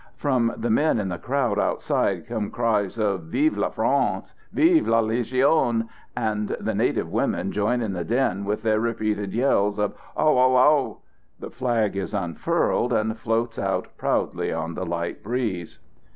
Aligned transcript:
From 0.17 0.53
the 0.57 0.71
men 0.71 0.97
in 0.99 1.09
the 1.09 1.19
crowd 1.19 1.59
outside 1.59 2.25
come 2.25 2.49
cries 2.49 2.97
of 2.97 3.25
"Vive 3.25 3.55
la 3.55 3.69
France!" 3.69 4.33
"Vive 4.51 4.87
la 4.87 4.99
Légion!" 4.99 5.89
And 6.17 6.57
the 6.59 6.73
native 6.73 7.11
women 7.11 7.51
join 7.51 7.83
in 7.83 7.93
the 7.93 8.03
din 8.03 8.43
with 8.43 8.63
their 8.63 8.79
repeated 8.79 9.31
yells 9.31 9.77
of 9.77 9.93
"How! 10.17 10.33
How! 10.37 10.55
How!" 10.55 10.97
The 11.39 11.51
flag 11.51 11.95
is 11.95 12.15
unfurled, 12.15 12.91
and 12.93 13.15
floats 13.15 13.59
out 13.59 13.89
proudly 13.99 14.51
on 14.51 14.73
the 14.73 14.87
light 14.87 15.21
breeze. 15.21 15.77